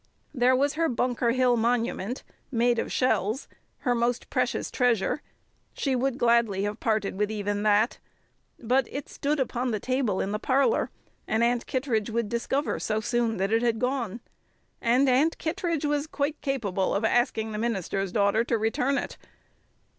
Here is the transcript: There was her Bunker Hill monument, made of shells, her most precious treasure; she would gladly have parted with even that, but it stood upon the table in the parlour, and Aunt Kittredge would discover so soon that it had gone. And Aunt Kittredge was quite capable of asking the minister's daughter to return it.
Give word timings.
There 0.33 0.55
was 0.55 0.73
her 0.73 0.89
Bunker 0.89 1.29
Hill 1.29 1.55
monument, 1.55 2.23
made 2.51 2.79
of 2.79 2.91
shells, 2.91 3.47
her 3.81 3.93
most 3.93 4.31
precious 4.31 4.71
treasure; 4.71 5.21
she 5.75 5.95
would 5.95 6.17
gladly 6.17 6.63
have 6.63 6.79
parted 6.79 7.19
with 7.19 7.29
even 7.29 7.61
that, 7.61 7.99
but 8.59 8.87
it 8.91 9.07
stood 9.07 9.39
upon 9.39 9.69
the 9.69 9.79
table 9.79 10.19
in 10.19 10.31
the 10.31 10.39
parlour, 10.39 10.89
and 11.27 11.43
Aunt 11.43 11.67
Kittredge 11.67 12.09
would 12.09 12.29
discover 12.29 12.79
so 12.79 12.99
soon 12.99 13.37
that 13.37 13.51
it 13.51 13.61
had 13.61 13.77
gone. 13.77 14.21
And 14.81 15.07
Aunt 15.07 15.37
Kittredge 15.37 15.85
was 15.85 16.07
quite 16.07 16.41
capable 16.41 16.95
of 16.95 17.05
asking 17.05 17.51
the 17.51 17.59
minister's 17.59 18.11
daughter 18.11 18.43
to 18.43 18.57
return 18.57 18.97
it. 18.97 19.19